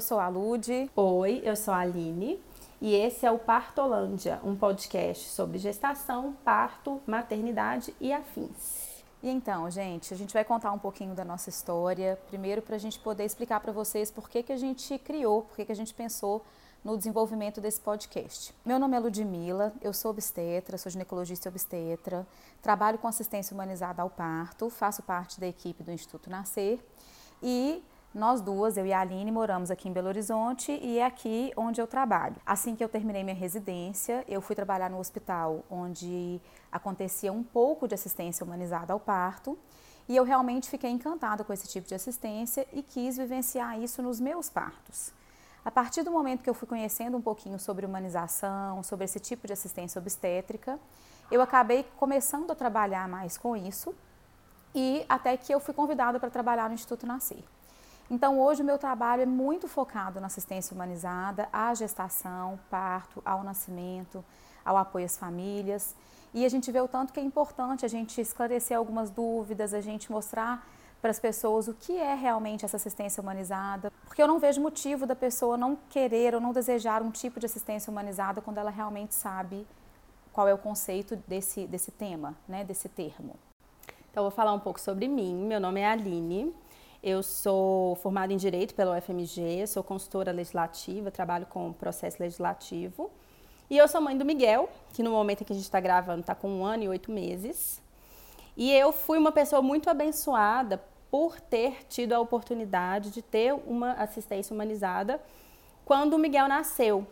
[0.00, 0.90] eu sou a Lude.
[0.96, 2.42] Oi, eu sou a Aline.
[2.80, 9.04] E esse é o Partolândia, um podcast sobre gestação, parto, maternidade e afins.
[9.22, 12.18] E então, gente, a gente vai contar um pouquinho da nossa história.
[12.28, 15.56] Primeiro, para a gente poder explicar para vocês por que, que a gente criou, por
[15.56, 16.42] que, que a gente pensou
[16.82, 18.54] no desenvolvimento desse podcast.
[18.64, 22.26] Meu nome é Ludmila, eu sou obstetra, sou ginecologista e obstetra,
[22.62, 26.82] trabalho com assistência humanizada ao parto, faço parte da equipe do Instituto Nascer
[27.42, 27.82] e
[28.12, 31.80] nós duas, eu e a Aline, moramos aqui em Belo Horizonte e é aqui onde
[31.80, 32.34] eu trabalho.
[32.44, 36.40] Assim que eu terminei minha residência, eu fui trabalhar no hospital onde
[36.72, 39.56] acontecia um pouco de assistência humanizada ao parto
[40.08, 44.18] e eu realmente fiquei encantada com esse tipo de assistência e quis vivenciar isso nos
[44.18, 45.12] meus partos.
[45.64, 49.46] A partir do momento que eu fui conhecendo um pouquinho sobre humanização, sobre esse tipo
[49.46, 50.80] de assistência obstétrica,
[51.30, 53.94] eu acabei começando a trabalhar mais com isso
[54.74, 57.44] e até que eu fui convidada para trabalhar no Instituto Nascer.
[58.10, 63.44] Então, hoje o meu trabalho é muito focado na assistência humanizada, à gestação, parto, ao
[63.44, 64.24] nascimento,
[64.64, 65.94] ao apoio às famílias.
[66.34, 69.80] E a gente vê o tanto que é importante a gente esclarecer algumas dúvidas, a
[69.80, 70.66] gente mostrar
[71.00, 75.06] para as pessoas o que é realmente essa assistência humanizada, porque eu não vejo motivo
[75.06, 79.14] da pessoa não querer ou não desejar um tipo de assistência humanizada quando ela realmente
[79.14, 79.66] sabe
[80.32, 83.36] qual é o conceito desse, desse tema, né, desse termo.
[84.10, 85.34] Então, vou falar um pouco sobre mim.
[85.46, 86.52] Meu nome é Aline.
[87.02, 93.10] Eu sou formada em Direito pela UFMG, sou consultora legislativa, trabalho com processo legislativo.
[93.70, 96.20] E eu sou mãe do Miguel, que no momento em que a gente está gravando
[96.20, 97.80] está com um ano e oito meses.
[98.54, 103.92] E eu fui uma pessoa muito abençoada por ter tido a oportunidade de ter uma
[103.92, 105.22] assistência humanizada
[105.86, 107.06] quando o Miguel nasceu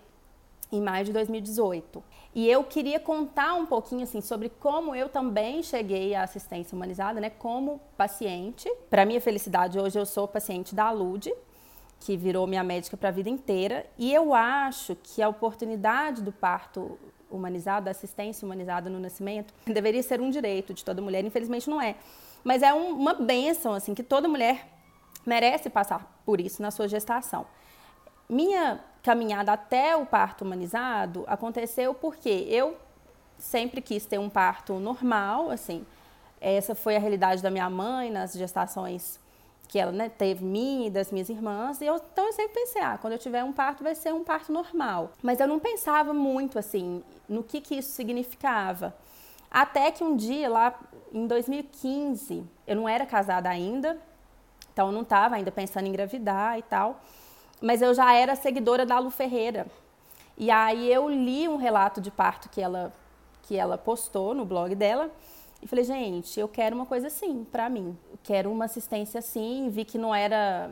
[0.71, 2.03] em maio de 2018.
[2.35, 7.21] E eu queria contar um pouquinho assim sobre como eu também cheguei à assistência humanizada,
[7.21, 8.71] né, como paciente.
[8.91, 11.33] Para minha felicidade, hoje eu sou paciente da Lude,
[12.01, 16.31] que virou minha médica para a vida inteira, e eu acho que a oportunidade do
[16.31, 16.99] parto
[17.31, 21.81] humanizado, da assistência humanizada no nascimento, deveria ser um direito de toda mulher, infelizmente não
[21.81, 21.97] é.
[22.45, 24.69] Mas é um, uma benção assim que toda mulher
[25.27, 27.47] merece passar por isso na sua gestação.
[28.29, 32.77] Minha caminhada até o parto humanizado aconteceu porque eu
[33.39, 35.87] sempre quis ter um parto normal, assim.
[36.39, 39.19] Essa foi a realidade da minha mãe nas gestações
[39.67, 41.81] que ela né, teve mim e das minhas irmãs.
[41.81, 44.23] E eu, então eu sempre pensei, ah, quando eu tiver um parto vai ser um
[44.23, 45.13] parto normal.
[45.23, 48.95] Mas eu não pensava muito assim no que, que isso significava.
[49.51, 50.79] Até que um dia, lá
[51.11, 53.99] em 2015, eu não era casada ainda,
[54.71, 57.01] então eu não estava ainda pensando em engravidar e tal
[57.61, 59.67] mas eu já era seguidora da Lu Ferreira.
[60.37, 62.93] E aí eu li um relato de parto que ela
[63.43, 65.11] que ela postou no blog dela
[65.63, 67.97] e falei, gente, eu quero uma coisa assim para mim.
[68.11, 70.71] Eu quero uma assistência assim, vi que não era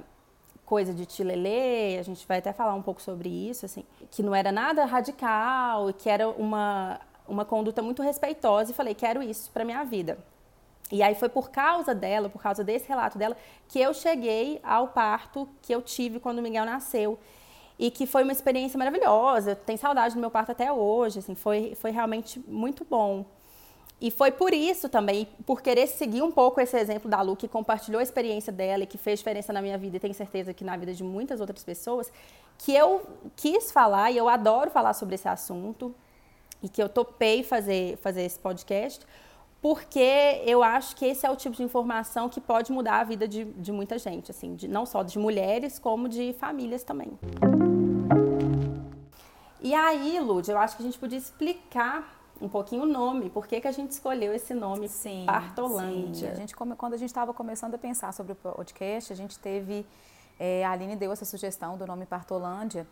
[0.64, 4.34] coisa de tilelê, a gente vai até falar um pouco sobre isso, assim, que não
[4.34, 9.64] era nada radical, que era uma uma conduta muito respeitosa e falei, quero isso para
[9.64, 10.18] minha vida.
[10.90, 13.36] E aí foi por causa dela, por causa desse relato dela,
[13.68, 17.18] que eu cheguei ao parto que eu tive quando o Miguel nasceu.
[17.78, 19.54] E que foi uma experiência maravilhosa.
[19.54, 23.26] Tenho saudade do meu parto até hoje, assim, foi, foi realmente muito bom.
[23.98, 27.48] E foi por isso também, por querer seguir um pouco esse exemplo da Lu, que
[27.48, 30.62] compartilhou a experiência dela e que fez diferença na minha vida e tenho certeza que
[30.62, 32.12] na vida de muitas outras pessoas,
[32.58, 35.94] que eu quis falar e eu adoro falar sobre esse assunto
[36.62, 39.06] e que eu topei fazer, fazer esse podcast,
[39.60, 43.26] porque eu acho que esse é o tipo de informação que pode mudar a vida
[43.26, 47.18] de, de muita gente, assim, de, não só de mulheres, como de famílias também.
[49.60, 53.46] E aí, Lud, eu acho que a gente podia explicar um pouquinho o nome, por
[53.46, 56.28] que, que a gente escolheu esse nome, sim, Partolândia.
[56.28, 56.32] Sim.
[56.32, 59.86] A gente, quando a gente estava começando a pensar sobre o podcast, a gente teve,
[60.38, 62.86] é, a Aline deu essa sugestão do nome Partolândia,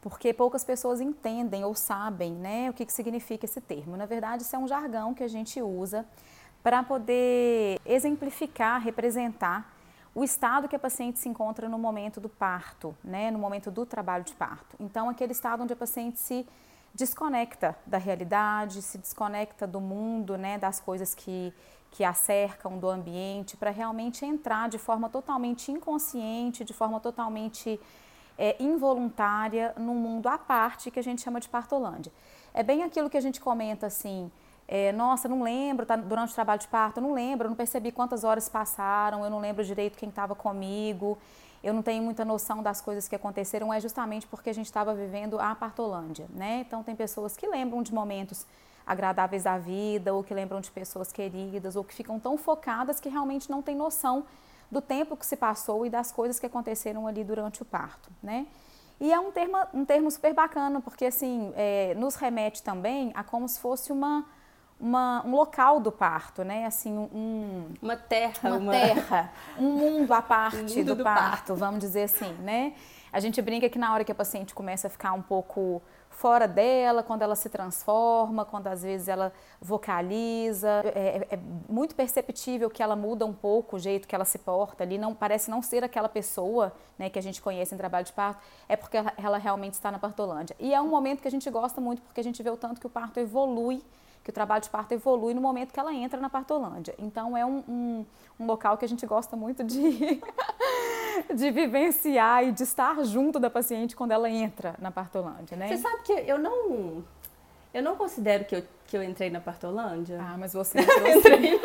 [0.00, 3.96] porque poucas pessoas entendem ou sabem né, o que, que significa esse termo.
[3.96, 6.06] Na verdade, isso é um jargão que a gente usa
[6.62, 9.74] para poder exemplificar, representar
[10.14, 13.86] o estado que a paciente se encontra no momento do parto, né, no momento do
[13.86, 14.76] trabalho de parto.
[14.80, 16.46] Então, aquele estado onde a paciente se
[16.92, 21.54] desconecta da realidade, se desconecta do mundo, né, das coisas que,
[21.92, 27.78] que a cercam, do ambiente, para realmente entrar de forma totalmente inconsciente, de forma totalmente
[28.40, 32.10] é, involuntária num mundo à parte que a gente chama de partolândia.
[32.54, 34.32] É bem aquilo que a gente comenta assim,
[34.66, 38.24] é, nossa, não lembro, tá, durante o trabalho de parto, não lembro, não percebi quantas
[38.24, 41.18] horas passaram, eu não lembro direito quem estava comigo,
[41.62, 44.94] eu não tenho muita noção das coisas que aconteceram, é justamente porque a gente estava
[44.94, 46.64] vivendo a partolândia, né?
[46.66, 48.46] Então tem pessoas que lembram de momentos
[48.86, 53.10] agradáveis da vida, ou que lembram de pessoas queridas, ou que ficam tão focadas que
[53.10, 54.24] realmente não têm noção
[54.70, 58.46] do tempo que se passou e das coisas que aconteceram ali durante o parto, né?
[59.00, 63.24] E é um termo, um termo super bacana, porque assim, é, nos remete também a
[63.24, 64.26] como se fosse uma,
[64.78, 66.66] uma, um local do parto, né?
[66.66, 68.72] Assim, um, uma terra, uma, uma...
[68.72, 72.74] terra, um mundo à parte do, do parto, parto, vamos dizer assim, né?
[73.10, 75.82] A gente brinca que na hora que a paciente começa a ficar um pouco
[76.20, 81.94] fora dela, quando ela se transforma, quando às vezes ela vocaliza, é, é, é, muito
[81.94, 85.50] perceptível que ela muda um pouco o jeito que ela se porta ali, não parece
[85.50, 88.98] não ser aquela pessoa né, que a gente conhece em trabalho de parto, é porque
[88.98, 90.54] ela, ela realmente está na partolândia.
[90.60, 92.78] E é um momento que a gente gosta muito porque a gente vê o tanto
[92.78, 93.82] que o parto evolui
[94.30, 96.94] que o trabalho de parto evolui no momento que ela entra na partolândia.
[96.98, 98.06] Então é um, um,
[98.38, 100.22] um local que a gente gosta muito de,
[101.34, 105.68] de vivenciar e de estar junto da paciente quando ela entra na partolândia, né?
[105.68, 107.04] Você sabe que eu não
[107.74, 110.18] eu não considero que eu, que eu entrei na partolândia.
[110.20, 111.60] Ah, mas você entrou entrei.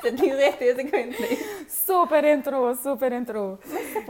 [0.00, 1.66] Você tem certeza que eu entrei?
[1.66, 3.58] Super entrou, super entrou.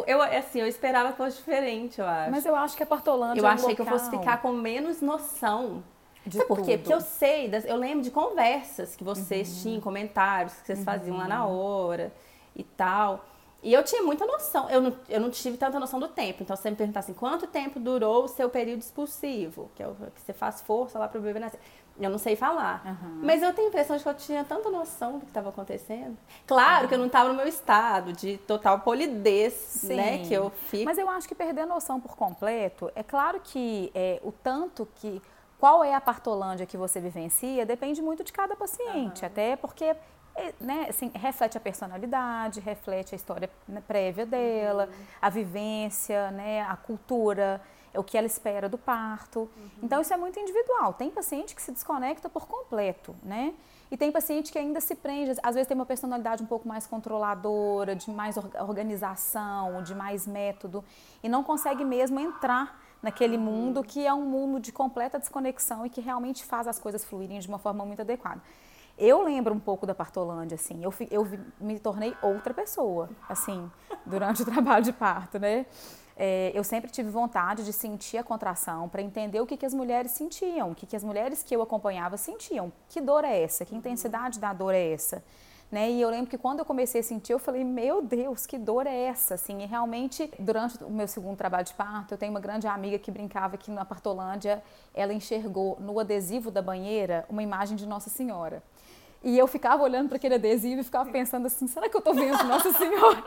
[0.08, 2.30] Eu, assim, eu esperava que fosse diferente, eu acho.
[2.32, 3.76] Mas eu acho que a Partolândia Eu é um achei local...
[3.76, 5.84] que eu fosse ficar com menos noção
[6.26, 6.78] de Sabe por quê?
[6.78, 9.62] Porque eu sei, eu lembro de conversas que vocês uhum.
[9.62, 10.84] tinham, comentários que vocês uhum.
[10.84, 12.12] faziam lá na hora
[12.56, 13.24] e tal.
[13.64, 16.42] E eu tinha muita noção, eu não, eu não tive tanta noção do tempo.
[16.42, 19.70] Então, você me perguntar assim, quanto tempo durou o seu período expulsivo?
[19.74, 21.58] Que é o que você faz força lá para o bebê nascer.
[21.98, 22.82] Eu não sei falar.
[22.84, 23.20] Uhum.
[23.22, 26.18] Mas eu tenho a impressão de que eu tinha tanta noção do que estava acontecendo.
[26.46, 29.94] Claro que eu não estava no meu estado de total polidez, Sim.
[29.94, 30.18] né?
[30.18, 30.84] Que eu fico.
[30.84, 34.86] Mas eu acho que perder a noção por completo, é claro que é, o tanto
[34.96, 35.22] que
[35.64, 39.26] qual é a partolândia que você vivencia depende muito de cada paciente, uhum.
[39.26, 39.96] até porque
[40.36, 45.04] é, né, assim, reflete a personalidade, reflete a história né, prévia dela, uhum.
[45.22, 47.62] a vivência, né, a cultura,
[47.94, 49.48] é o que ela espera do parto.
[49.56, 49.70] Uhum.
[49.84, 50.92] Então isso é muito individual.
[50.92, 53.54] Tem paciente que se desconecta por completo, né?
[53.90, 56.86] E tem paciente que ainda se prende, às vezes tem uma personalidade um pouco mais
[56.86, 60.84] controladora, de mais organização, de mais método,
[61.22, 65.90] e não consegue mesmo entrar naquele mundo que é um mundo de completa desconexão e
[65.90, 68.40] que realmente faz as coisas fluírem de uma forma muito adequada.
[68.96, 71.28] Eu lembro um pouco da Partolândia, assim, eu, eu
[71.60, 73.70] me tornei outra pessoa, assim,
[74.06, 75.66] durante o trabalho de parto, né?
[76.16, 79.74] É, eu sempre tive vontade de sentir a contração para entender o que, que as
[79.74, 82.72] mulheres sentiam, o que, que as mulheres que eu acompanhava sentiam.
[82.88, 83.64] Que dor é essa?
[83.64, 85.22] Que intensidade da dor é essa?
[85.70, 85.90] Né?
[85.90, 88.86] E eu lembro que quando eu comecei a sentir, eu falei, meu Deus, que dor
[88.86, 89.34] é essa?
[89.34, 92.98] Assim, e realmente, durante o meu segundo trabalho de parto, eu tenho uma grande amiga
[92.98, 94.62] que brincava que na Partolândia,
[94.94, 98.62] ela enxergou no adesivo da banheira uma imagem de Nossa Senhora.
[99.24, 102.14] E eu ficava olhando para aquele adesivo e ficava pensando assim, será que eu estou
[102.14, 103.24] vendo Nossa Senhora?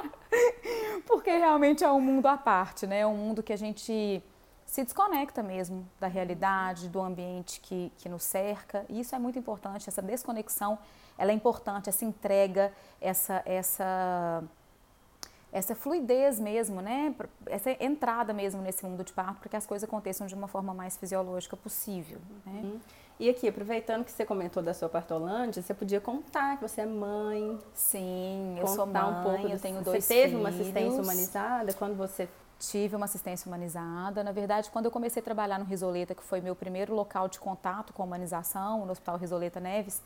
[1.08, 3.00] Porque realmente é um mundo à parte, né?
[3.00, 4.22] É um mundo que a gente
[4.68, 8.86] se desconecta mesmo da realidade, do ambiente que, que nos cerca.
[8.90, 10.78] E isso é muito importante, essa desconexão
[11.18, 12.72] ela é importante, essa entrega,
[13.02, 14.44] essa, essa,
[15.52, 17.16] essa fluidez mesmo, né?
[17.48, 20.74] Essa entrada mesmo nesse mundo de parto, para que as coisas aconteçam de uma forma
[20.74, 22.20] mais fisiológica possível.
[22.46, 22.62] Né?
[22.64, 22.80] Uhum.
[23.20, 26.86] E aqui, aproveitando que você comentou da sua partolândia, você podia contar que você é
[26.86, 27.58] mãe.
[27.74, 30.40] Sim, eu sou mãe, um pouco eu tenho dois Você teve filhos.
[30.40, 34.24] uma assistência humanizada quando você Tive uma assistência humanizada.
[34.24, 37.40] Na verdade, quando eu comecei a trabalhar no Risoleta, que foi meu primeiro local de
[37.40, 40.02] contato com a humanização, no Hospital Risoleta Neves,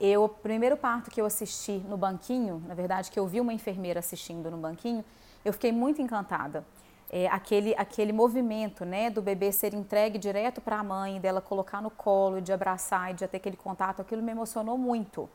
[0.00, 3.52] eu, o primeiro parto que eu assisti no banquinho, na verdade, que eu vi uma
[3.52, 5.04] enfermeira assistindo no banquinho,
[5.44, 6.64] eu fiquei muito encantada.
[7.10, 11.82] É, aquele, aquele movimento né, do bebê ser entregue direto para a mãe, dela colocar
[11.82, 15.28] no colo, de abraçar e de ter aquele contato, aquilo me emocionou muito.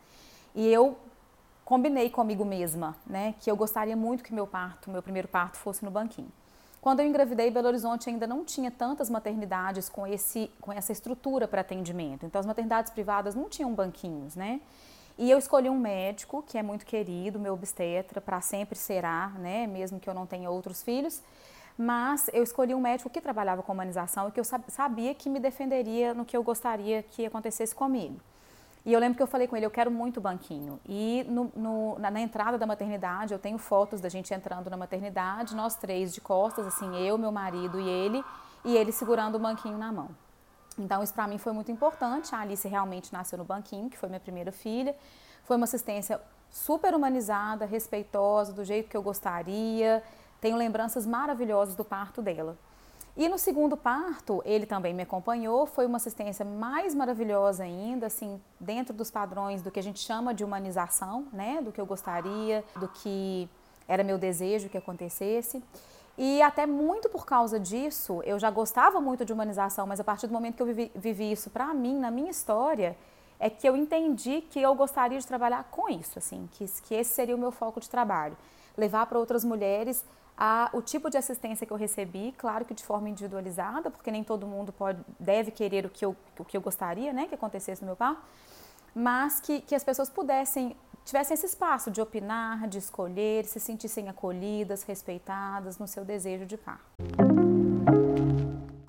[0.55, 0.97] E eu
[1.63, 5.85] combinei comigo mesma né, que eu gostaria muito que meu parto, meu primeiro parto, fosse
[5.85, 6.31] no banquinho.
[6.87, 11.45] Quando eu engravidei, Belo Horizonte ainda não tinha tantas maternidades com, esse, com essa estrutura
[11.45, 12.25] para atendimento.
[12.25, 14.61] Então, as maternidades privadas não tinham banquinhos, né?
[15.17, 19.67] E eu escolhi um médico que é muito querido, meu obstetra, para sempre será, né?
[19.67, 21.21] Mesmo que eu não tenha outros filhos.
[21.77, 25.41] Mas eu escolhi um médico que trabalhava com humanização e que eu sabia que me
[25.41, 28.15] defenderia no que eu gostaria que acontecesse comigo.
[28.85, 30.79] E eu lembro que eu falei com ele, eu quero muito banquinho.
[30.87, 34.77] E no, no, na, na, entrada da maternidade, eu tenho fotos da gente entrando na
[34.77, 38.23] maternidade, nós três de costas, assim, eu, meu marido e ele,
[38.63, 40.09] e ele segurando o banquinho na mão.
[40.77, 42.33] Então, isso para mim foi muito importante.
[42.33, 44.95] A Alice realmente nasceu no banquinho, que foi minha primeira filha.
[45.43, 50.03] Foi uma assistência super humanizada, respeitosa, do jeito que eu gostaria.
[50.39, 52.57] Tenho lembranças maravilhosas do parto dela.
[53.17, 58.39] E no segundo parto, ele também me acompanhou, foi uma assistência mais maravilhosa ainda, assim,
[58.59, 62.63] dentro dos padrões do que a gente chama de humanização, né, do que eu gostaria,
[62.75, 63.49] do que
[63.87, 65.63] era meu desejo que acontecesse.
[66.15, 70.27] E até muito por causa disso, eu já gostava muito de humanização, mas a partir
[70.27, 72.95] do momento que eu vivi, vivi isso para mim, na minha história,
[73.39, 77.15] é que eu entendi que eu gostaria de trabalhar com isso, assim, que, que esse
[77.15, 78.37] seria o meu foco de trabalho.
[78.77, 80.05] Levar para outras mulheres
[80.37, 84.23] a, o tipo de assistência que eu recebi, claro que de forma individualizada, porque nem
[84.23, 87.81] todo mundo pode, deve querer o que eu, o que eu gostaria né, que acontecesse
[87.81, 88.21] no meu parto,
[88.93, 94.09] mas que, que as pessoas pudessem, tivessem esse espaço de opinar, de escolher, se sentissem
[94.09, 96.85] acolhidas, respeitadas no seu desejo de parto.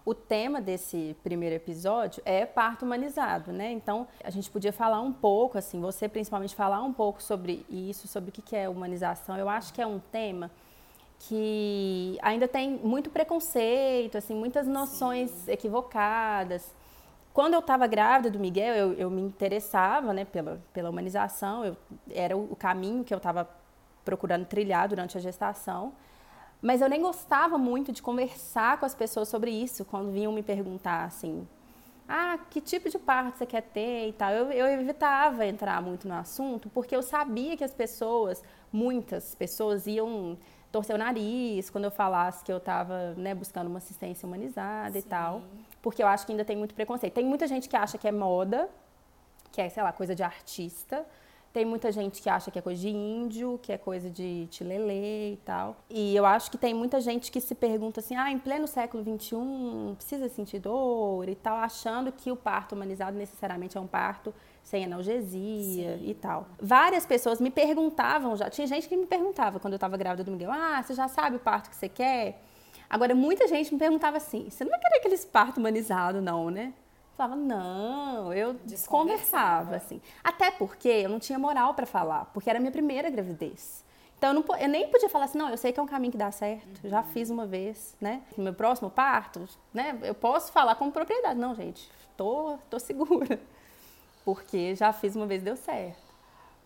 [0.04, 3.70] O tema desse primeiro episódio é parto humanizado, né?
[3.72, 8.08] Então, a gente podia falar um pouco, assim, você principalmente falar um pouco sobre isso,
[8.08, 9.36] sobre o que é humanização.
[9.36, 10.50] Eu acho que é um tema
[11.18, 15.52] que ainda tem muito preconceito, assim, muitas noções Sim.
[15.52, 16.72] equivocadas.
[17.32, 21.76] Quando eu estava grávida do Miguel, eu, eu, me interessava né, pela, pela humanização, eu,
[22.10, 23.48] era o, caminho que eu estava
[24.04, 25.92] procurando trilhar durante a gestação.
[26.60, 30.42] Mas eu nem gostava muito de conversar com as pessoas sobre isso, quando vinham me
[30.42, 31.46] perguntar assim,
[32.08, 34.32] ah, que tipo de parto você quer ter e tal.
[34.32, 39.86] Eu, eu evitava entrar muito no assunto, porque eu sabia que as pessoas, muitas pessoas,
[39.86, 40.36] iam
[40.70, 44.98] torcer o nariz quando eu falasse que eu estava né, buscando uma assistência humanizada Sim.
[44.98, 45.42] e tal.
[45.80, 47.14] Porque eu acho que ainda tem muito preconceito.
[47.14, 48.68] Tem muita gente que acha que é moda,
[49.50, 51.06] que é, sei lá, coisa de artista.
[51.52, 55.32] Tem muita gente que acha que é coisa de índio, que é coisa de tilelê
[55.32, 55.76] e tal.
[55.88, 59.02] E eu acho que tem muita gente que se pergunta assim, ah, em pleno século
[59.02, 64.34] XXI, precisa sentir dor e tal, achando que o parto humanizado necessariamente é um parto
[64.68, 66.10] sem analgesia Sim.
[66.10, 66.46] e tal.
[66.60, 70.30] Várias pessoas me perguntavam já, tinha gente que me perguntava quando eu estava grávida do
[70.30, 72.42] Miguel, ah, você já sabe o parto que você quer?
[72.88, 76.74] Agora, muita gente me perguntava assim, você não vai querer aqueles parto humanizado não, né?
[77.12, 80.00] Eu falava, não, eu desconversava, assim.
[80.22, 83.84] Até porque eu não tinha moral para falar, porque era a minha primeira gravidez.
[84.18, 86.12] Então, eu, não, eu, nem podia falar assim, não, eu sei que é um caminho
[86.12, 86.90] que dá certo, uhum.
[86.90, 88.20] já fiz uma vez, né?
[88.36, 89.98] No meu próximo parto, né?
[90.02, 91.38] Eu posso falar com propriedade.
[91.38, 93.40] Não, gente, tô, tô segura
[94.28, 96.06] porque já fiz uma vez deu certo.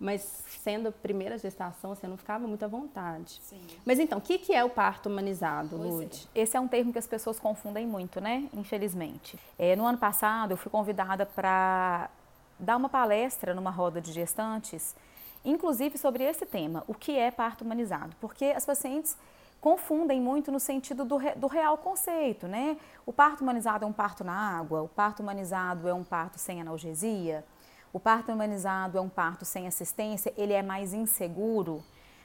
[0.01, 3.41] Mas sendo a primeira gestação, você não ficava muito à vontade.
[3.41, 3.61] Sim.
[3.87, 6.29] Mas então, o que, que é o parto humanizado, Lud?
[6.35, 6.41] É.
[6.41, 8.49] Esse é um termo que as pessoas confundem muito, né?
[8.53, 9.39] Infelizmente.
[9.57, 12.11] É, no ano passado, eu fui convidada para
[12.59, 14.97] dar uma palestra numa roda de gestantes,
[15.45, 18.17] inclusive sobre esse tema, o que é parto humanizado.
[18.21, 19.17] Porque as pacientes
[19.63, 22.77] confundem muito no sentido do, do real conceito, né?
[23.07, 26.61] O parto humanizado é um parto na água, o parto humanizado é um parto sem
[26.61, 27.45] analgesia,
[27.93, 31.81] o parto humanizado é um parto sem assistência, ele é mais inseguro.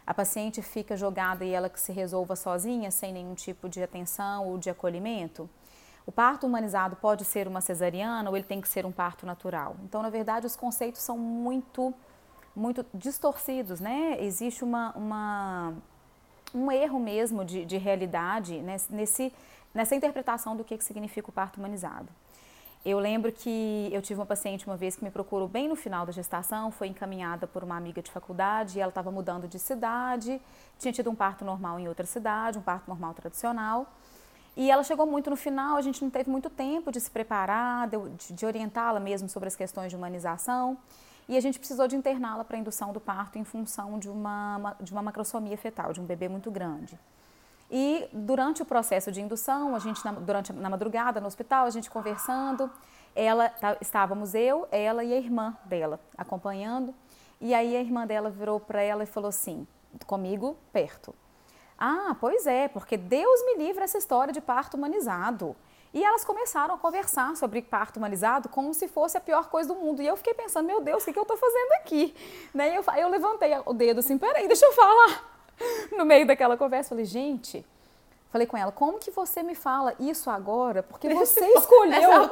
[0.05, 4.47] A paciente fica jogada e ela que se resolva sozinha, sem nenhum tipo de atenção
[4.47, 5.47] ou de acolhimento.
[6.07, 9.75] O parto humanizado pode ser uma cesariana ou ele tem que ser um parto natural.
[9.83, 11.93] Então, na verdade, os conceitos são muito,
[12.55, 14.17] muito distorcidos, né?
[14.19, 15.75] Existe uma, uma
[16.53, 19.33] um erro mesmo de, de realidade nesse,
[19.73, 22.07] nessa interpretação do que, que significa o parto humanizado.
[22.85, 26.05] Eu lembro que eu tive uma paciente uma vez que me procurou bem no final
[26.05, 30.39] da gestação, foi encaminhada por uma amiga de faculdade e ela estava mudando de cidade,
[30.79, 33.91] tinha tido um parto normal em outra cidade, um parto normal tradicional.
[34.55, 37.89] E ela chegou muito no final, a gente não teve muito tempo de se preparar,
[37.89, 40.77] de, de orientá-la mesmo sobre as questões de humanização
[41.27, 44.91] e a gente precisou de interná-la para indução do parto em função de uma, de
[44.91, 46.97] uma macrosomia fetal, de um bebê muito grande.
[47.69, 51.89] E durante o processo de indução, a gente durante na madrugada no hospital, a gente
[51.89, 52.71] conversando,
[53.13, 56.95] ela tá, estávamos eu, ela e a irmã dela acompanhando.
[57.41, 59.67] E aí a irmã dela virou para ela e falou assim,
[60.05, 61.13] comigo perto:
[61.77, 65.55] "Ah, pois é, porque Deus me livre essa história de parto humanizado.
[65.93, 69.79] E elas começaram a conversar sobre parto humanizado como se fosse a pior coisa do
[69.79, 70.01] mundo.
[70.01, 72.13] E eu fiquei pensando, meu Deus, o que, que eu estou fazendo aqui?
[72.53, 72.73] Né?
[72.73, 75.37] E eu, eu levantei o dedo assim, peraí, deixa eu falar.
[75.97, 77.65] No meio daquela conversa, falei, gente,
[78.29, 80.83] falei com ela, como que você me fala isso agora?
[80.83, 82.27] Porque você escolheu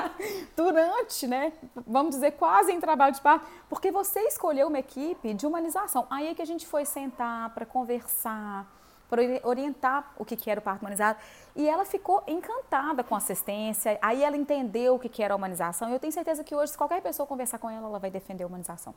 [0.56, 1.52] durante, né?
[1.86, 6.06] Vamos dizer, quase em trabalho de parto, porque você escolheu uma equipe de humanização.
[6.08, 8.66] Aí é que a gente foi sentar para conversar
[9.08, 11.18] para orientar o que, era o parto humanizado.
[11.54, 15.88] E ela ficou encantada com a assistência, aí ela entendeu o que, era a humanização.
[15.88, 18.44] E eu tenho certeza que hoje, se qualquer pessoa conversar com ela, ela vai defender
[18.44, 18.94] a humanização.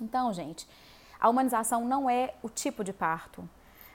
[0.00, 0.68] Então, gente,
[1.18, 3.48] a humanização não é o tipo de parto,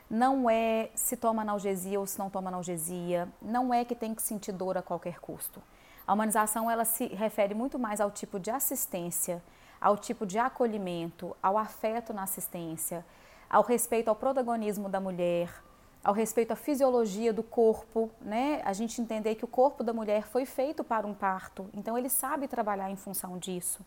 [0.09, 4.21] não é se toma analgesia ou se não toma analgesia, não é que tem que
[4.21, 5.61] sentir dor a qualquer custo.
[6.05, 9.41] A humanização ela se refere muito mais ao tipo de assistência,
[9.79, 13.05] ao tipo de acolhimento, ao afeto na assistência,
[13.51, 15.51] ao respeito ao protagonismo da mulher,
[16.01, 18.61] ao respeito à fisiologia do corpo, né?
[18.63, 22.07] A gente entender que o corpo da mulher foi feito para um parto, então ele
[22.07, 23.85] sabe trabalhar em função disso.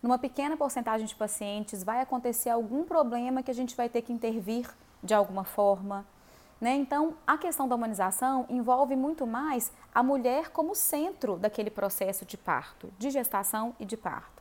[0.00, 4.12] Numa pequena porcentagem de pacientes vai acontecer algum problema que a gente vai ter que
[4.12, 4.70] intervir
[5.02, 6.06] de alguma forma.
[6.60, 6.76] Né?
[6.76, 12.36] Então, a questão da humanização envolve muito mais a mulher como centro daquele processo de
[12.36, 14.40] parto, de gestação e de parto.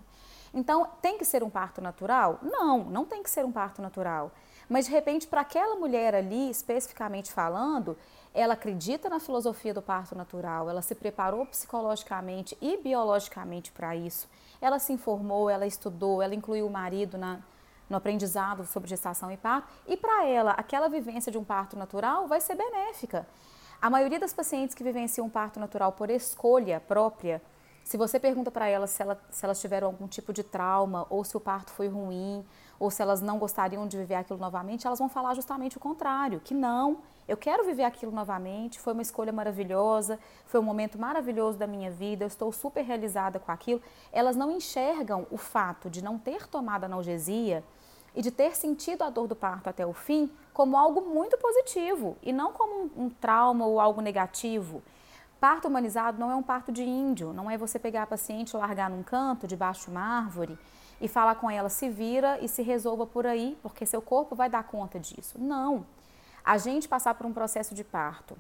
[0.53, 2.39] Então, tem que ser um parto natural?
[2.41, 4.31] Não, não tem que ser um parto natural
[4.69, 7.97] Mas de repente, para aquela mulher ali, especificamente falando,
[8.33, 14.29] ela acredita na filosofia do parto natural, ela se preparou psicologicamente e biologicamente para isso.
[14.61, 17.39] Ela se informou, ela estudou, ela incluiu o marido na,
[17.89, 22.27] no aprendizado sobre gestação e parto, e para ela, aquela vivência de um parto natural
[22.27, 23.27] vai ser benéfica.
[23.81, 27.41] A maioria das pacientes que vivenciam um parto natural por escolha própria,
[27.83, 31.35] se você pergunta para elas se, se elas tiveram algum tipo de trauma, ou se
[31.35, 32.45] o parto foi ruim,
[32.79, 36.39] ou se elas não gostariam de viver aquilo novamente, elas vão falar justamente o contrário,
[36.39, 40.17] que não, eu quero viver aquilo novamente, foi uma escolha maravilhosa,
[40.48, 43.79] foi um momento maravilhoso da minha vida, eu estou super realizada com aquilo.
[44.12, 47.63] Elas não enxergam o fato de não ter tomado analgesia
[48.15, 52.17] e de ter sentido a dor do parto até o fim como algo muito positivo
[52.24, 54.81] e não como um, um trauma ou algo negativo.
[55.39, 58.89] Parto humanizado não é um parto de índio, não é você pegar a paciente, largar
[58.89, 60.57] num canto, debaixo de uma árvore
[61.01, 64.49] e falar com ela, se vira e se resolva por aí, porque seu corpo vai
[64.49, 65.37] dar conta disso.
[65.39, 65.85] Não.
[66.43, 68.37] A gente passar por um processo de parto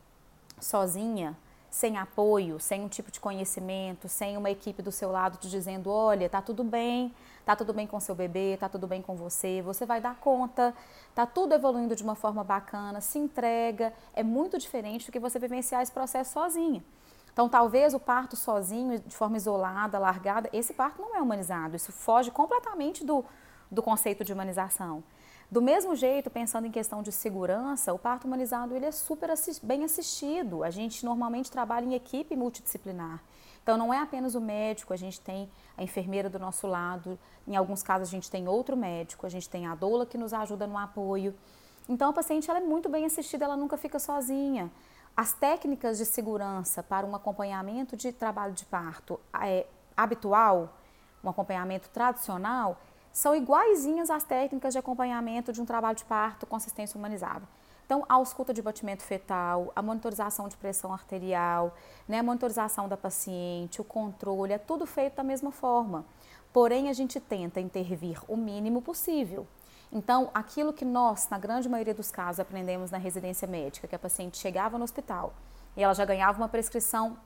[0.59, 1.37] sozinha,
[1.69, 5.89] sem apoio, sem um tipo de conhecimento, sem uma equipe do seu lado te dizendo,
[5.89, 7.13] olha, tá tudo bem,
[7.45, 10.73] tá tudo bem com seu bebê, tá tudo bem com você, você vai dar conta,
[11.13, 15.37] tá tudo evoluindo de uma forma bacana, se entrega, é muito diferente do que você
[15.37, 16.83] vivenciar esse processo sozinha.
[17.31, 21.91] Então, talvez o parto sozinho, de forma isolada, largada, esse parto não é humanizado, isso
[21.91, 23.23] foge completamente do,
[23.71, 25.03] do conceito de humanização.
[25.51, 29.65] Do mesmo jeito, pensando em questão de segurança, o parto humanizado ele é super assist
[29.65, 30.63] bem assistido.
[30.63, 33.19] A gente normalmente trabalha em equipe multidisciplinar.
[33.63, 37.17] Então não é apenas o médico, a gente tem a enfermeira do nosso lado,
[37.47, 40.33] em alguns casos a gente tem outro médico, a gente tem a doula que nos
[40.33, 41.33] ajuda no apoio.
[41.87, 44.71] Então a paciente ela é muito bem assistida, ela nunca fica sozinha.
[45.19, 49.65] As técnicas de segurança para um acompanhamento de trabalho de parto é,
[49.97, 50.77] habitual,
[51.21, 52.79] um acompanhamento tradicional,
[53.11, 57.45] são iguaizinhas às técnicas de acompanhamento de um trabalho de parto com assistência humanizada.
[57.85, 61.75] Então, a ausculta de batimento fetal, a monitorização de pressão arterial,
[62.07, 66.05] né, a monitorização da paciente, o controle, é tudo feito da mesma forma.
[66.53, 69.45] Porém, a gente tenta intervir o mínimo possível.
[69.91, 73.99] Então, aquilo que nós, na grande maioria dos casos, aprendemos na residência médica, que a
[73.99, 75.33] paciente chegava no hospital
[75.75, 77.17] e ela já ganhava uma prescrição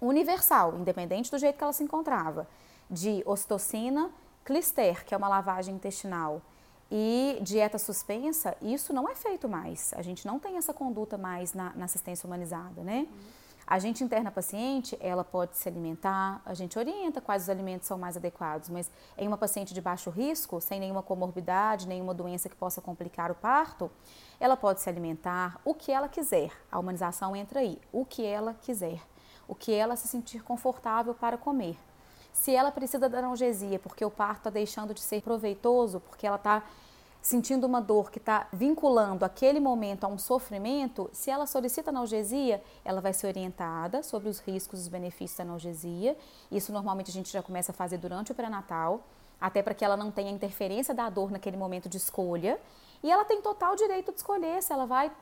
[0.00, 2.46] universal, independente do jeito que ela se encontrava,
[2.90, 4.10] de ocitocina
[4.44, 6.40] Clister, que é uma lavagem intestinal,
[6.90, 9.92] e dieta suspensa, isso não é feito mais.
[9.94, 13.06] A gente não tem essa conduta mais na, na assistência humanizada, né?
[13.10, 13.18] Uhum.
[13.70, 17.86] A gente interna a paciente, ela pode se alimentar, a gente orienta quais os alimentos
[17.86, 22.48] são mais adequados, mas em uma paciente de baixo risco, sem nenhuma comorbidade, nenhuma doença
[22.48, 23.90] que possa complicar o parto,
[24.40, 26.50] ela pode se alimentar o que ela quiser.
[26.72, 29.02] A humanização entra aí, o que ela quiser,
[29.46, 31.76] o que ela se sentir confortável para comer.
[32.32, 36.36] Se ela precisa da analgesia porque o parto está deixando de ser proveitoso, porque ela
[36.36, 36.62] está
[37.20, 42.62] sentindo uma dor que está vinculando aquele momento a um sofrimento, se ela solicita analgesia,
[42.84, 46.16] ela vai ser orientada sobre os riscos e os benefícios da analgesia.
[46.50, 49.02] Isso normalmente a gente já começa a fazer durante o pré-natal,
[49.40, 52.58] até para que ela não tenha interferência da dor naquele momento de escolha.
[53.02, 55.12] E ela tem total direito de escolher se ela vai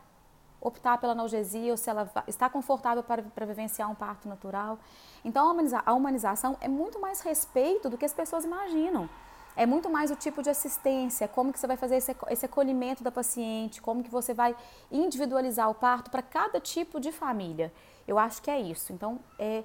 [0.60, 4.78] optar pela analgesia ou se ela está confortável para, para vivenciar um parto natural.
[5.24, 9.08] Então, a humanização é muito mais respeito do que as pessoas imaginam.
[9.56, 13.02] É muito mais o tipo de assistência, como que você vai fazer esse, esse acolhimento
[13.02, 14.54] da paciente, como que você vai
[14.92, 17.72] individualizar o parto para cada tipo de família.
[18.06, 18.92] Eu acho que é isso.
[18.92, 19.64] Então, é,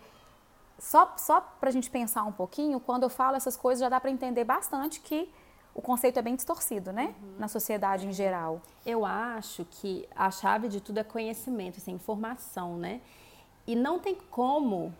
[0.79, 3.99] só, só para a gente pensar um pouquinho, quando eu falo essas coisas, já dá
[3.99, 5.29] para entender bastante que
[5.73, 7.13] o conceito é bem distorcido, né?
[7.21, 7.35] Uhum.
[7.37, 8.61] Na sociedade em geral.
[8.85, 13.01] Eu acho que a chave de tudo é conhecimento, assim, informação, né?
[13.67, 14.93] E não tem como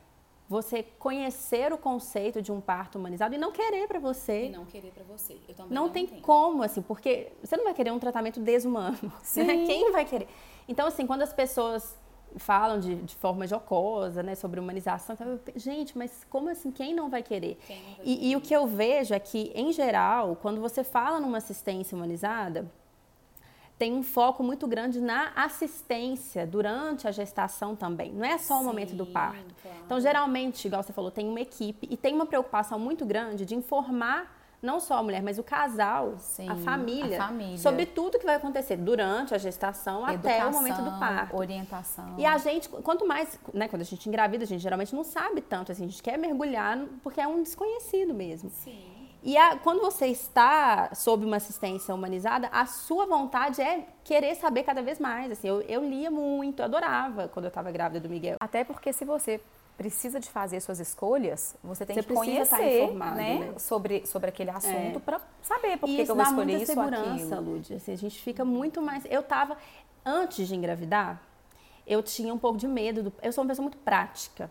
[0.52, 4.48] você conhecer o conceito de um parto humanizado e não querer para você.
[4.48, 5.38] E não querer para você.
[5.48, 6.22] Eu também não, não tem entendo.
[6.22, 8.98] como, assim, porque você não vai querer um tratamento desumano.
[9.02, 9.12] Né?
[9.24, 9.44] Sim.
[9.44, 9.66] Né?
[9.66, 10.28] Quem vai querer?
[10.68, 11.98] Então, assim, quando as pessoas
[12.36, 15.16] falam de, de forma jocosa, né, sobre humanização.
[15.20, 16.70] Eu, gente, mas como assim?
[16.70, 17.58] Quem não vai querer?
[17.70, 18.28] Não vai e, querer?
[18.28, 22.70] e, o que eu vejo é que, em geral, quando você fala numa assistência humanizada,
[23.82, 28.14] tem um foco muito grande na assistência durante a gestação também.
[28.14, 29.56] Não é só Sim, o momento do parto.
[29.60, 29.78] Claro.
[29.84, 33.56] Então, geralmente, igual você falou, tem uma equipe e tem uma preocupação muito grande de
[33.56, 38.20] informar não só a mulher, mas o casal, Sim, a, família, a família, sobre tudo
[38.20, 41.36] que vai acontecer durante a gestação Educação, até o momento do parto.
[41.36, 42.14] Orientação.
[42.20, 45.42] E a gente, quanto mais, né, quando a gente engravida, a gente geralmente não sabe
[45.42, 48.52] tanto, assim, a gente quer mergulhar porque é um desconhecido mesmo.
[48.52, 49.01] Sim.
[49.24, 54.64] E a, quando você está sob uma assistência humanizada, a sua vontade é querer saber
[54.64, 55.32] cada vez mais.
[55.32, 58.38] Assim, eu, eu lia muito, eu adorava quando eu estava grávida do Miguel.
[58.40, 59.40] Até porque se você
[59.78, 63.54] precisa de fazer suas escolhas, você tem você que conhecer né, né?
[63.58, 65.00] Sobre, sobre aquele assunto é.
[65.00, 67.42] para saber por que, eu vou escolher isso ou aquilo.
[67.42, 69.04] Lud, assim, a gente fica muito mais...
[69.10, 69.58] Eu tava,
[70.06, 71.22] antes de engravidar,
[71.86, 73.04] eu tinha um pouco de medo.
[73.04, 74.50] Do, eu sou uma pessoa muito prática.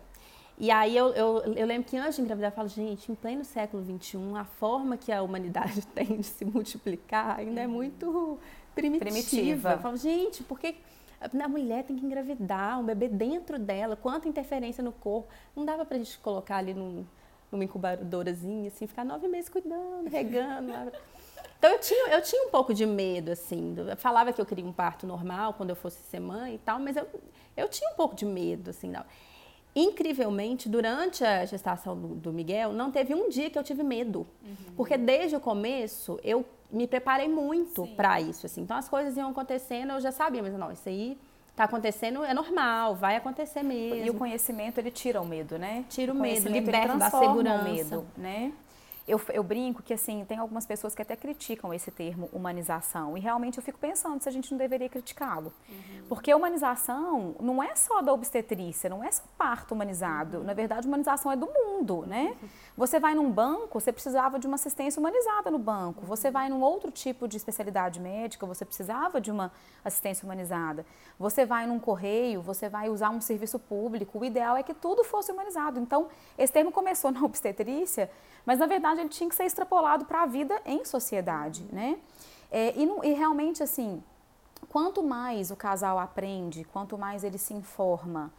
[0.61, 3.43] E aí eu, eu, eu, lembro que antes de engravidar, eu falo, gente, em pleno
[3.43, 8.37] século XXI, a forma que a humanidade tem de se multiplicar ainda é muito
[8.75, 9.05] primitiva.
[9.05, 9.71] primitiva.
[9.71, 10.75] Eu falo, gente, por que
[11.19, 15.27] a mulher tem que engravidar, um bebê dentro dela, quanta interferência no corpo.
[15.55, 17.07] Não dava pra gente colocar ali num,
[17.51, 20.71] numa incubadorazinha, assim, ficar nove meses cuidando, regando.
[21.57, 23.73] Então eu tinha, eu tinha um pouco de medo, assim.
[23.75, 26.79] Eu falava que eu queria um parto normal quando eu fosse ser mãe e tal,
[26.79, 27.07] mas eu,
[27.57, 28.91] eu tinha um pouco de medo, assim.
[28.91, 29.03] Não.
[29.75, 34.27] Incrivelmente, durante a gestação do, do, Miguel, não teve um dia que eu tive medo.
[34.43, 34.55] Uhum.
[34.75, 38.45] Porque desde o começo eu me preparei muito para isso.
[38.45, 38.61] Assim.
[38.61, 41.17] Então as coisas iam acontecendo, eu já sabia, mas não, isso aí
[41.49, 44.05] está acontecendo, é normal, vai acontecer mesmo.
[44.05, 45.85] E o conhecimento, ele tira o medo, né?
[45.89, 47.61] Tira o, o medo, liberta da segurança.
[47.61, 48.51] O medo, né?
[49.07, 53.19] Eu, eu, brinco que assim tem algumas pessoas que até criticam esse termo humanização e
[53.19, 55.51] realmente eu fico pensando se a gente não deveria criticá-lo.
[55.67, 56.03] Uhum.
[56.07, 60.39] porque humanização não é só da obstetrícia não é só parto humanizado.
[60.39, 60.43] Uhum.
[60.43, 62.35] na verdade humanização é do mundo né?
[62.41, 62.49] Uhum.
[62.77, 66.05] você vai num banco você precisava de uma assistência humanizada no banco.
[66.05, 69.51] Você vai num outro tipo de especialidade médica você precisava de uma
[69.83, 70.85] assistência humanizada.
[71.17, 74.19] Você vai num correio você vai usar um serviço público.
[74.19, 75.79] O ideal é que tudo fosse humanizado.
[75.79, 78.09] Então esse termo começou na obstetrícia
[78.45, 81.97] mas na verdade ele tinha que ser extrapolado para a vida em sociedade, né?
[82.51, 84.03] É, e, e realmente assim,
[84.69, 88.31] quanto mais o casal aprende, quanto mais ele se informa,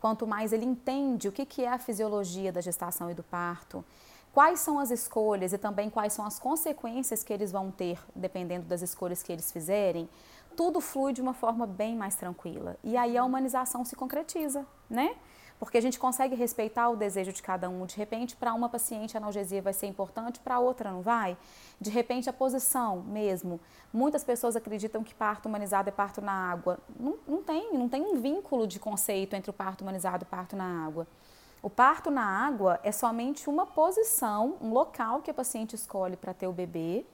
[0.00, 3.84] quanto mais ele entende o que, que é a fisiologia da gestação e do parto,
[4.32, 8.66] quais são as escolhas e também quais são as consequências que eles vão ter dependendo
[8.66, 10.08] das escolhas que eles fizerem,
[10.56, 12.76] tudo flui de uma forma bem mais tranquila.
[12.82, 15.14] E aí a humanização se concretiza, né?
[15.60, 17.84] Porque a gente consegue respeitar o desejo de cada um.
[17.84, 21.36] De repente, para uma paciente, a analgesia vai ser importante, para outra não vai.
[21.78, 23.60] De repente, a posição mesmo.
[23.92, 26.78] Muitas pessoas acreditam que parto humanizado é parto na água.
[26.98, 30.28] Não, não tem, não tem um vínculo de conceito entre o parto humanizado e o
[30.28, 31.06] parto na água.
[31.62, 36.32] O parto na água é somente uma posição, um local que a paciente escolhe para
[36.32, 37.04] ter o bebê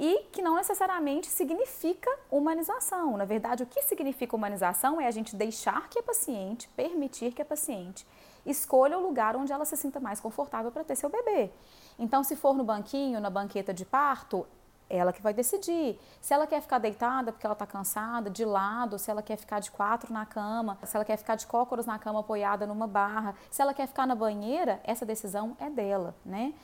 [0.00, 3.18] e que não necessariamente significa humanização.
[3.18, 7.42] Na verdade, o que significa humanização é a gente deixar que a paciente, permitir que
[7.42, 8.06] a paciente
[8.46, 11.50] escolha o lugar onde ela se sinta mais confortável para ter seu bebê.
[11.98, 14.46] Então, se for no banquinho, na banqueta de parto,
[14.88, 16.00] ela que vai decidir.
[16.18, 19.60] Se ela quer ficar deitada porque ela está cansada, de lado, se ela quer ficar
[19.60, 23.34] de quatro na cama, se ela quer ficar de cócoras na cama apoiada numa barra,
[23.50, 26.54] se ela quer ficar na banheira, essa decisão é dela, né?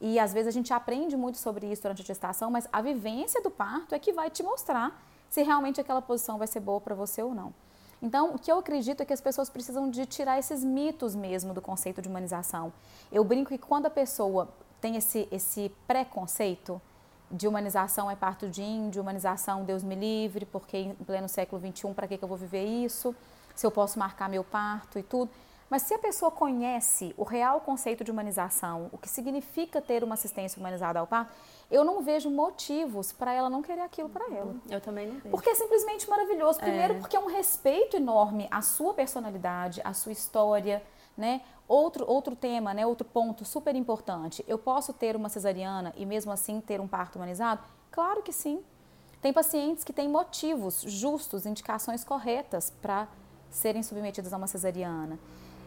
[0.00, 3.40] E às vezes a gente aprende muito sobre isso durante a gestação, mas a vivência
[3.42, 6.94] do parto é que vai te mostrar se realmente aquela posição vai ser boa para
[6.94, 7.52] você ou não.
[8.00, 11.54] Então, o que eu acredito é que as pessoas precisam de tirar esses mitos mesmo
[11.54, 12.72] do conceito de humanização.
[13.10, 14.48] Eu brinco que quando a pessoa
[14.80, 16.80] tem esse, esse preconceito
[17.30, 21.92] de humanização é parto de índio, humanização Deus me livre, porque em pleno século XXI,
[21.92, 23.16] para que, que eu vou viver isso?
[23.54, 25.30] Se eu posso marcar meu parto e tudo.
[25.68, 30.14] Mas se a pessoa conhece o real conceito de humanização, o que significa ter uma
[30.14, 31.32] assistência humanizada ao parto,
[31.70, 34.54] eu não vejo motivos para ela não querer aquilo para ela.
[34.70, 35.30] Eu também não vejo.
[35.30, 36.60] Porque é simplesmente maravilhoso.
[36.60, 36.98] Primeiro, é.
[36.98, 40.82] porque é um respeito enorme à sua personalidade, à sua história,
[41.16, 41.40] né?
[41.66, 42.86] Outro, outro tema, né?
[42.86, 44.44] outro ponto super importante.
[44.46, 47.62] Eu posso ter uma cesariana e mesmo assim ter um parto humanizado?
[47.90, 48.62] Claro que sim.
[49.20, 53.08] Tem pacientes que têm motivos justos, indicações corretas para
[53.50, 55.18] serem submetidas a uma cesariana.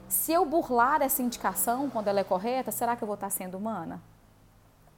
[0.09, 3.57] Se eu burlar essa indicação quando ela é correta, será que eu vou estar sendo
[3.57, 4.01] humana?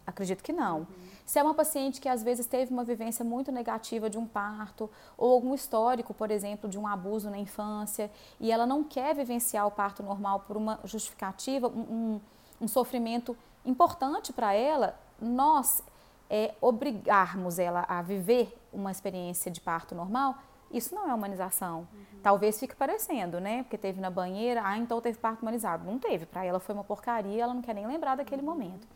[0.08, 0.80] Acredito que não.
[0.80, 0.86] Uhum.
[1.26, 4.89] Se é uma paciente que às vezes teve uma vivência muito negativa de um parto,
[5.17, 9.67] ou algum histórico, por exemplo, de um abuso na infância, e ela não quer vivenciar
[9.67, 12.19] o parto normal por uma justificativa, um,
[12.60, 15.84] um, sofrimento importante para ela, nós
[16.30, 20.36] é, obrigarmos ela a viver uma experiência de parto normal
[20.73, 21.88] isso não é humanização.
[21.93, 22.19] Uhum.
[22.23, 23.63] Talvez fique parecendo, né?
[23.63, 25.86] Porque teve na banheira, ah, então teve parto humanizado.
[25.86, 26.25] Não teve.
[26.25, 28.47] Para ela foi uma porcaria, ela não quer nem lembrar daquele uhum.
[28.49, 28.88] momento.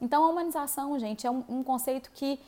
[0.00, 2.38] Então, a humanização, gente, é um, um, conceito que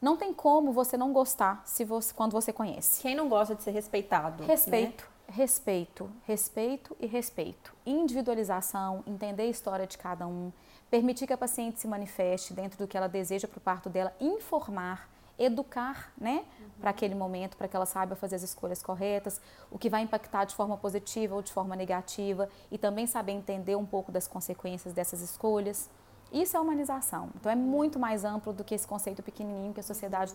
[0.00, 3.02] não tem como você não gostar se você, quando você conhece.
[3.02, 4.44] Quem não gosta de ser respeitado?
[4.44, 5.34] Respeito, né?
[5.34, 7.74] respeito, respeito e respeito.
[7.84, 10.52] Individualização, entender a história de cada um,
[10.90, 14.14] permitir que a paciente se manifeste dentro do que ela deseja para o parto dela,
[14.20, 15.11] informar
[15.42, 16.68] educar, né, uhum.
[16.80, 20.44] para aquele momento, para que ela saiba fazer as escolhas corretas, o que vai impactar
[20.44, 24.94] de forma positiva ou de forma negativa e também saber entender um pouco das consequências
[24.94, 25.90] dessas escolhas.
[26.32, 27.28] Isso é humanização.
[27.36, 30.34] Então é muito mais amplo do que esse conceito pequenininho que a sociedade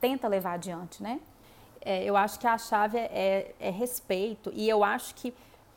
[0.00, 1.20] tenta levar adiante, né?
[1.80, 5.32] É, eu acho que a chave é, é, respeito e eu acho que,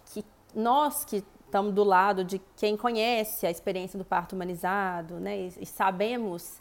[0.06, 5.38] que nós que estamos do lado de quem conhece a experiência do parto humanizado, né?
[5.38, 6.60] E, e sabemos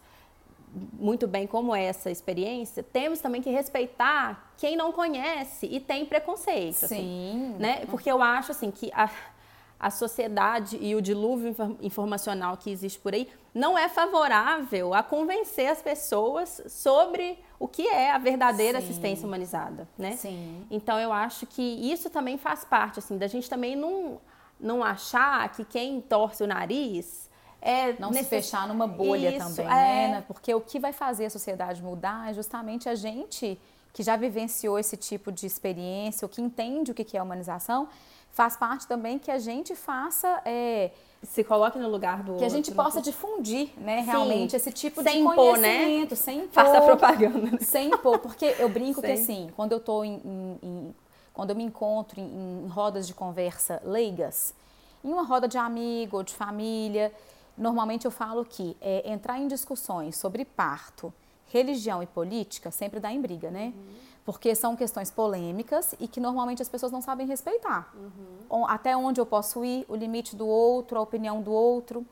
[0.93, 6.05] muito bem como é essa experiência, temos também que respeitar quem não conhece e tem
[6.05, 6.85] preconceito.
[6.85, 7.51] Assim, Sim.
[7.51, 7.87] Assim, né?
[7.87, 9.11] Porque eu acho assim que a,
[9.79, 15.69] a sociedade e o dilúvio informacional que existe por aí não é favorável a convencer
[15.71, 18.87] as pessoas sobre o que é a verdadeira Sim.
[18.87, 20.13] assistência humanizada, né?
[20.13, 20.67] Sim.
[20.71, 24.21] Então eu acho que isso também faz parte assim da gente também não
[24.61, 27.28] não achar que quem torce o nariz
[27.61, 28.25] é não necess...
[28.25, 30.09] se fechar numa bolha Isso, também, é...
[30.09, 30.25] né?
[30.27, 33.59] Porque o que vai fazer a sociedade mudar é justamente a gente
[33.93, 37.89] que já vivenciou esse tipo de experiência, o que entende o que é humanização,
[38.31, 40.41] faz parte também que a gente faça.
[40.45, 40.93] É,
[41.23, 42.47] se coloque no lugar do que outro.
[42.47, 44.11] a gente possa difundir, né, Sim.
[44.11, 45.79] realmente esse tipo sem de impor, né?
[45.79, 46.17] conhecimento, né?
[46.17, 47.59] sem impor, faça propaganda, né?
[47.61, 50.95] sem impor, porque eu brinco que assim, quando eu tô em, em, em
[51.35, 54.55] quando eu me encontro em, em rodas de conversa leigas,
[55.05, 57.13] em uma roda de amigo ou de família,
[57.59, 61.13] Normalmente eu falo que é, entrar em discussões sobre parto,
[61.49, 63.73] religião e política sempre dá em briga, né?
[63.77, 63.95] Uhum.
[64.25, 67.93] Porque são questões polêmicas e que normalmente as pessoas não sabem respeitar.
[67.95, 68.67] Uhum.
[68.67, 72.07] Até onde eu posso ir, o limite do outro, a opinião do outro.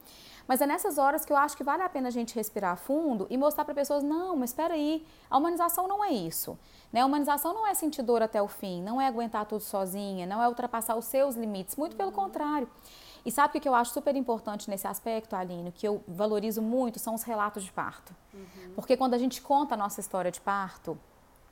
[0.48, 3.26] Mas é nessas horas que eu acho que vale a pena a gente respirar fundo
[3.28, 6.58] e mostrar para pessoas: não, mas espera aí, a humanização não é isso.
[6.92, 7.00] Né?
[7.00, 10.42] A humanização não é sentir dor até o fim, não é aguentar tudo sozinha, não
[10.42, 12.68] é ultrapassar os seus limites, muito pelo contrário.
[13.26, 17.00] E sabe o que eu acho super importante nesse aspecto, Aline, que eu valorizo muito,
[17.00, 18.14] são os relatos de parto.
[18.32, 18.72] Uhum.
[18.76, 20.96] Porque quando a gente conta a nossa história de parto,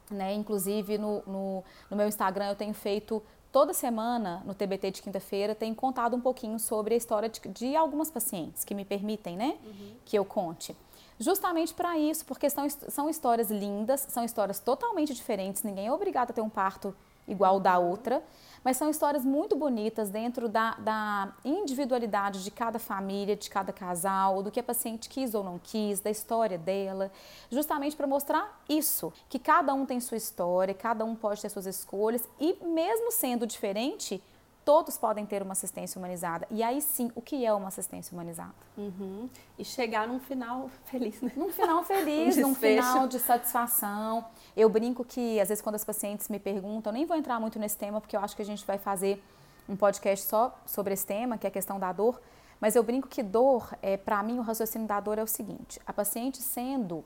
[0.08, 5.02] né, inclusive no, no, no meu Instagram eu tenho feito toda semana no TBT de
[5.02, 9.36] quinta-feira tenho contado um pouquinho sobre a história de, de algumas pacientes que me permitem,
[9.36, 9.94] né, uhum.
[10.04, 10.76] que eu conte.
[11.18, 16.30] Justamente para isso, porque são, são histórias lindas, são histórias totalmente diferentes, ninguém é obrigado
[16.30, 16.94] a ter um parto
[17.26, 18.22] igual da outra,
[18.62, 24.42] mas são histórias muito bonitas dentro da, da individualidade de cada família, de cada casal,
[24.42, 27.12] do que a paciente quis ou não quis, da história dela,
[27.50, 31.66] justamente para mostrar isso, que cada um tem sua história, cada um pode ter suas
[31.66, 34.22] escolhas e mesmo sendo diferente,
[34.64, 36.46] todos podem ter uma assistência humanizada.
[36.50, 38.54] E aí sim, o que é uma assistência humanizada?
[38.76, 39.28] Uhum.
[39.58, 41.30] E chegar num final feliz, né?
[41.36, 44.24] Num final feliz, um num final de satisfação.
[44.56, 47.76] Eu brinco que, às vezes, quando as pacientes me perguntam, nem vou entrar muito nesse
[47.76, 49.22] tema, porque eu acho que a gente vai fazer
[49.68, 52.20] um podcast só sobre esse tema, que é a questão da dor.
[52.60, 55.80] Mas eu brinco que dor, é, para mim, o raciocínio da dor é o seguinte:
[55.86, 57.04] a paciente sendo,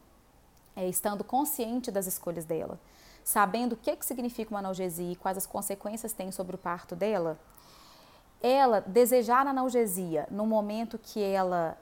[0.77, 2.79] é, estando consciente das escolhas dela,
[3.29, 6.97] sabendo o que, que significa uma analgesia e quais as consequências tem sobre o parto
[6.97, 7.39] dela,
[8.43, 11.77] ela desejar analgesia no momento que ela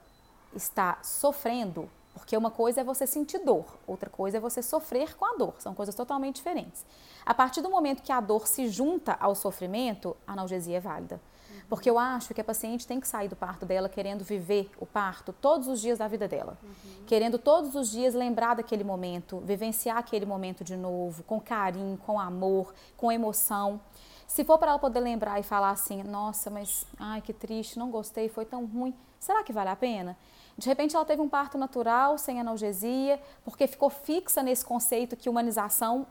[0.53, 5.23] está sofrendo, porque uma coisa é você sentir dor, outra coisa é você sofrer com
[5.23, 6.85] a dor, são coisas totalmente diferentes.
[7.25, 11.21] A partir do momento que a dor se junta ao sofrimento, a analgesia é válida.
[11.69, 14.85] Porque eu acho que a paciente tem que sair do parto dela querendo viver o
[14.85, 16.57] parto todos os dias da vida dela.
[16.63, 17.05] Uhum.
[17.05, 22.19] Querendo todos os dias lembrar daquele momento, vivenciar aquele momento de novo, com carinho, com
[22.19, 23.81] amor, com emoção.
[24.25, 27.91] Se for para ela poder lembrar e falar assim, nossa, mas ai que triste, não
[27.91, 30.17] gostei, foi tão ruim, será que vale a pena?
[30.57, 35.29] De repente ela teve um parto natural, sem analgesia, porque ficou fixa nesse conceito que
[35.29, 36.07] humanização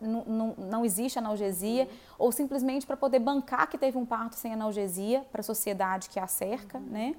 [0.00, 2.14] não, não, existe analgesia, uhum.
[2.18, 6.18] ou simplesmente para poder bancar que teve um parto sem analgesia para a sociedade que
[6.18, 6.84] a cerca, uhum.
[6.84, 7.16] né?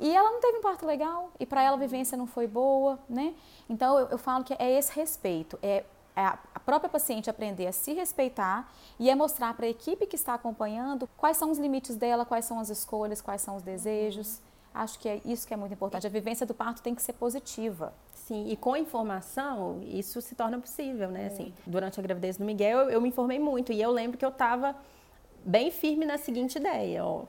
[0.00, 2.98] E ela não teve um parto legal, e para ela a vivência não foi boa,
[3.08, 3.34] né?
[3.68, 7.72] Então eu, eu falo que é esse respeito, é, é a própria paciente aprender a
[7.72, 11.96] se respeitar e é mostrar para a equipe que está acompanhando quais são os limites
[11.96, 14.36] dela, quais são as escolhas, quais são os desejos.
[14.36, 14.42] Uhum.
[14.74, 16.06] Acho que é isso que é muito importante.
[16.06, 17.92] A vivência do parto tem que ser positiva.
[18.28, 21.24] Sim, e com informação, isso se torna possível, né?
[21.24, 21.26] É.
[21.28, 23.72] Assim, durante a gravidez do Miguel, eu, eu, me informei muito.
[23.72, 24.76] E eu lembro que eu estava
[25.42, 27.22] bem firme na seguinte ideia, ó.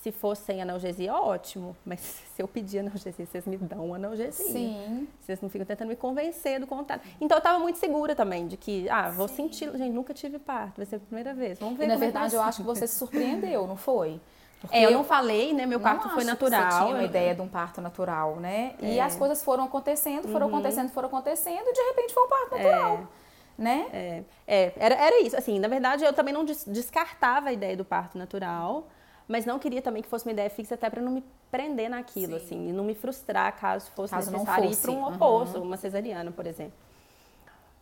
[0.00, 1.76] Se fosse sem analgesia, ótimo.
[1.84, 2.00] Mas
[2.34, 4.46] se eu pedir analgesia, vocês me dão analgesia.
[4.46, 5.06] Sim.
[5.20, 7.04] Vocês não ficam tentando me convencer do contrário.
[7.20, 9.50] Então eu estava muito segura também de que, ah, vou Sim.
[9.50, 9.70] sentir.
[9.76, 11.58] Gente, nunca tive parto, vai ser a primeira vez.
[11.58, 11.84] Vamos ver.
[11.84, 14.18] E na é verdade, eu acho que você se surpreendeu, não foi?
[14.60, 15.66] Porque é, eu não falei, né?
[15.66, 16.70] Meu parto foi natural.
[16.70, 18.74] você tinha uma ideia de um parto natural, né?
[18.82, 18.94] É.
[18.94, 20.54] E as coisas foram acontecendo, foram uhum.
[20.54, 22.94] acontecendo, foram acontecendo, e de repente foi um parto natural.
[23.14, 23.18] É.
[23.56, 23.86] Né?
[23.92, 25.36] É, é, era, era isso.
[25.36, 28.88] Assim, na verdade, eu também não descartava a ideia do parto natural,
[29.28, 32.38] mas não queria também que fosse uma ideia fixa, até para não me prender naquilo,
[32.38, 32.44] Sim.
[32.44, 35.64] assim, e não me frustrar caso fosse caso necessário ir para um oposto, uhum.
[35.64, 36.74] uma cesariana, por exemplo.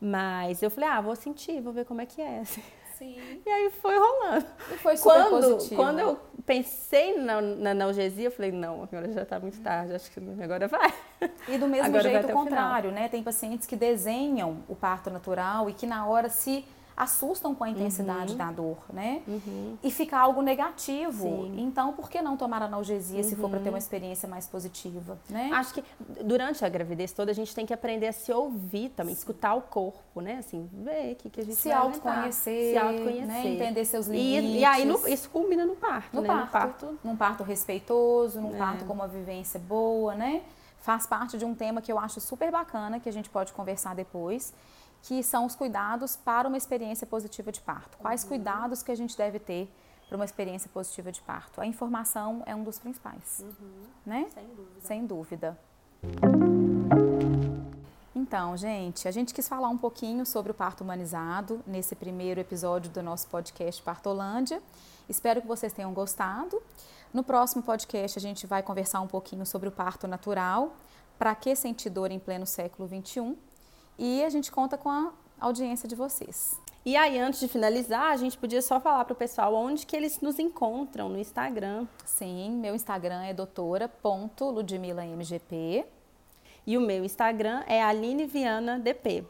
[0.00, 2.40] Mas eu falei, ah, vou sentir, vou ver como é que é.
[2.40, 2.62] Assim.
[2.98, 3.42] Sim.
[3.44, 4.46] E aí foi rolando.
[4.72, 5.76] E foi super quando, positivo.
[5.76, 10.10] Quando eu pensei na, na analgesia, eu falei, não, agora já está muito tarde, acho
[10.10, 10.92] que agora vai.
[11.48, 13.08] E do mesmo agora jeito, o contrário, né?
[13.08, 16.64] Tem pacientes que desenham o parto natural e que na hora se
[16.96, 18.38] assustam com a intensidade Uhum.
[18.38, 19.20] da dor, né?
[19.28, 19.76] Uhum.
[19.82, 21.24] E fica algo negativo.
[21.24, 21.54] Sim.
[21.58, 23.64] Então, por que não tomar analgesia se for para Uhum.
[23.64, 25.50] ter uma experiência mais positiva, né?
[25.52, 25.84] Acho que
[26.24, 29.60] durante a gravidez toda a gente tem que aprender a se ouvir também, escutar o
[29.60, 30.36] corpo, né?
[30.38, 33.26] Assim, ver o que, que a gente se vai autoconhecer, se autoconhecer.
[33.26, 33.46] né?
[33.46, 34.60] entender seus E, limites.
[34.60, 36.48] e aí no- isso culmina no parto, no né?
[36.50, 38.58] parto, num parto respeitoso, num É.
[38.58, 40.42] parto com uma vivência boa, né?
[40.80, 43.94] Faz parte de um tema que eu acho super bacana, que a gente pode conversar
[43.94, 44.54] depois,
[45.06, 47.96] que são os cuidados para uma experiência positiva de parto.
[47.98, 48.28] Quais Uhum.
[48.30, 49.72] cuidados que a gente deve ter
[50.08, 51.60] para uma experiência positiva de parto?
[51.60, 53.44] A informação é um dos principais,
[54.04, 54.26] né?
[54.34, 54.80] Sem dúvida.
[54.80, 55.58] Sem dúvida.
[58.14, 62.90] Então, gente, a gente quis falar um pouquinho sobre o parto humanizado nesse primeiro episódio
[62.90, 64.60] do nosso podcast Partolândia.
[65.08, 66.60] Espero que vocês tenham gostado.
[67.14, 70.74] No próximo podcast, a gente vai conversar um pouquinho sobre o parto natural,
[71.16, 73.36] para que sentir dor em pleno século XXI.
[73.98, 76.60] E a gente conta com a audiência de vocês.
[76.84, 79.96] E aí, antes de finalizar, a gente podia só falar para o pessoal onde que
[79.96, 81.88] eles nos encontram no Instagram.
[82.04, 85.84] Sim, meu Instagram é doutora.ludmilamgp.
[86.64, 89.24] E o meu Instagram é Aline Viana DP.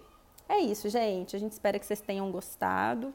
[0.49, 1.35] É isso, gente.
[1.35, 3.13] A gente espera que vocês tenham gostado.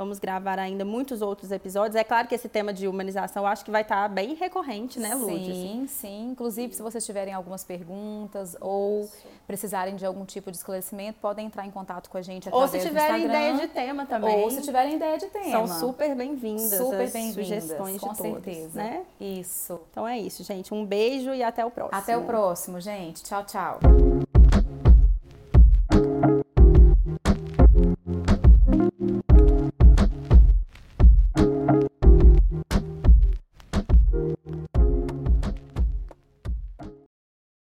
[0.00, 1.94] Vamos gravar ainda muitos outros episódios.
[1.94, 5.14] É claro que esse tema de humanização eu acho que vai estar bem recorrente, né,
[5.14, 5.44] Lud?
[5.44, 6.28] Sim, sim.
[6.30, 9.06] Inclusive, se vocês tiverem algumas perguntas ou
[9.46, 12.82] precisarem de algum tipo de esclarecimento, podem entrar em contato com a gente Ou através
[12.82, 13.38] se do tiverem Instagram.
[13.50, 14.40] ideia de tema também.
[14.42, 15.50] Ou se tiverem ideia de tema.
[15.50, 18.82] São super bem-vindas Super as bem-vindas, sugestões com de todos, certeza.
[18.82, 19.02] né?
[19.20, 19.82] Isso.
[19.90, 20.72] Então é isso, gente.
[20.72, 21.98] Um beijo e até o próximo.
[22.00, 23.22] Até o próximo, gente.
[23.22, 24.39] Tchau, tchau.